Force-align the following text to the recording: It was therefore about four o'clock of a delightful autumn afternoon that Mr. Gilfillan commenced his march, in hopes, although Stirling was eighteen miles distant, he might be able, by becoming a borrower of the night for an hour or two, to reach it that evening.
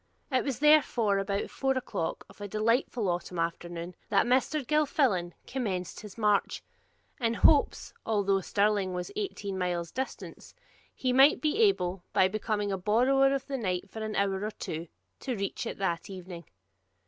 It 0.31 0.43
was 0.43 0.57
therefore 0.57 1.19
about 1.19 1.51
four 1.51 1.77
o'clock 1.77 2.25
of 2.27 2.41
a 2.41 2.47
delightful 2.47 3.07
autumn 3.07 3.37
afternoon 3.37 3.93
that 4.09 4.25
Mr. 4.25 4.65
Gilfillan 4.65 5.33
commenced 5.45 5.99
his 5.99 6.17
march, 6.17 6.63
in 7.19 7.35
hopes, 7.35 7.93
although 8.03 8.41
Stirling 8.41 8.93
was 8.95 9.11
eighteen 9.15 9.59
miles 9.59 9.91
distant, 9.91 10.55
he 10.95 11.13
might 11.13 11.39
be 11.39 11.59
able, 11.61 12.03
by 12.13 12.27
becoming 12.27 12.71
a 12.71 12.79
borrower 12.79 13.31
of 13.35 13.45
the 13.45 13.59
night 13.59 13.91
for 13.91 14.01
an 14.01 14.15
hour 14.15 14.43
or 14.43 14.49
two, 14.49 14.87
to 15.19 15.35
reach 15.35 15.67
it 15.67 15.77
that 15.77 16.09
evening. 16.09 16.45